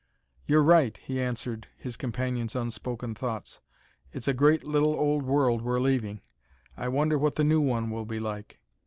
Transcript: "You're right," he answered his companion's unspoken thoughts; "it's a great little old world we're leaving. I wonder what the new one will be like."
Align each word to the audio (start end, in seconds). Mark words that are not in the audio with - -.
"You're 0.47 0.63
right," 0.63 0.97
he 0.97 1.21
answered 1.21 1.67
his 1.77 1.95
companion's 1.95 2.55
unspoken 2.55 3.13
thoughts; 3.13 3.59
"it's 4.11 4.27
a 4.27 4.33
great 4.33 4.63
little 4.65 4.95
old 4.95 5.21
world 5.21 5.61
we're 5.61 5.79
leaving. 5.79 6.21
I 6.75 6.87
wonder 6.87 7.19
what 7.19 7.35
the 7.35 7.43
new 7.43 7.61
one 7.61 7.91
will 7.91 8.05
be 8.05 8.19
like." 8.19 8.59